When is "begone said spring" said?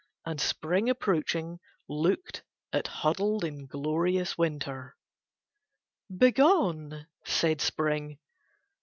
6.17-8.17